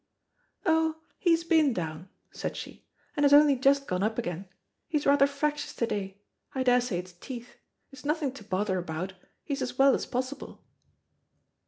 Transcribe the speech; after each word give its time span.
"Oh, 0.65 0.95
he's 1.19 1.43
been 1.43 1.73
down," 1.73 2.09
said 2.31 2.57
she, 2.57 2.87
"and 3.15 3.23
has 3.23 3.33
only 3.33 3.55
just 3.55 3.85
gone 3.85 4.01
up 4.01 4.17
again. 4.17 4.47
He's 4.87 5.05
rather 5.05 5.27
fractious 5.27 5.75
to 5.75 5.85
day. 5.85 6.17
I 6.55 6.63
daresay 6.63 6.97
it's 6.97 7.13
teeth. 7.13 7.57
It's 7.91 8.03
nothing 8.03 8.31
to 8.31 8.43
bother 8.43 8.79
about; 8.79 9.13
he's 9.43 9.61
as 9.61 9.77
well 9.77 9.93
as 9.93 10.07
possible." 10.07 10.63